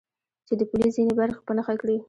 چې 0.47 0.53
د 0.59 0.61
پولې 0.69 0.89
ځینې 0.95 1.13
برخې 1.19 1.41
په 1.47 1.51
نښه 1.57 1.73
کړي. 1.81 1.95